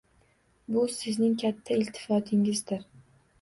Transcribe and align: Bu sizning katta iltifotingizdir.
Bu 0.75 0.85
sizning 0.93 1.35
katta 1.43 1.77
iltifotingizdir. 1.83 2.83